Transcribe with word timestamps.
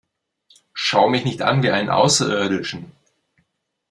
Schau 0.73 1.09
mich 1.09 1.25
nicht 1.25 1.43
an 1.43 1.61
wie 1.61 1.69
einen 1.69 1.91
Außerirdischen! 1.91 2.91